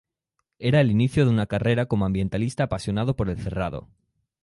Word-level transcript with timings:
Era 0.57 0.81
el 0.81 0.89
inicio 0.89 1.25
de 1.25 1.29
una 1.29 1.45
carrera 1.45 1.85
como 1.85 2.05
ambientalista 2.07 2.63
apasionado 2.63 3.15
por 3.15 3.29
el 3.29 3.37
Cerrado. 3.37 3.87